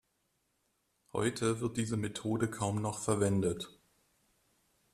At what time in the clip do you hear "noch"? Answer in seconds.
2.81-2.97